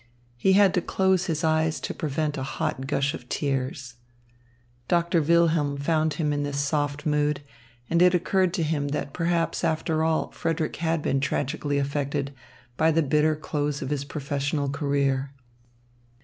[0.35, 3.97] He had to close his eyes to prevent a hot gush of tears.
[4.87, 7.41] Doctor Wilhelm found him in this soft mood,
[7.87, 12.33] and it occurred to him that perhaps after all Frederick had been tragically affected
[12.77, 15.33] by the bitter close of his professional career.